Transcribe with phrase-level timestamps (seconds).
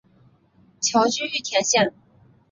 [0.81, 1.93] 侨居玉田县。